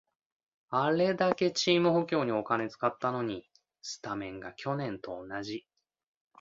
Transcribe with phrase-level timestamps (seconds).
[0.71, 3.47] あれだけチーム補強にお金使ったのに、
[3.83, 5.67] スタメンが昨年と同じ